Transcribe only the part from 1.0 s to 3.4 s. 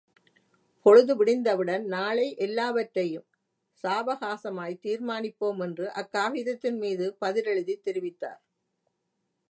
விடிந்தவுடன் நாளை எல்லாவற்றையும்